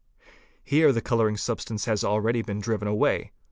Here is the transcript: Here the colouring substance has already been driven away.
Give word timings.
Here 0.63 0.91
the 0.91 0.99
colouring 0.99 1.37
substance 1.37 1.85
has 1.85 2.03
already 2.03 2.41
been 2.41 2.59
driven 2.59 2.87
away. 2.87 3.33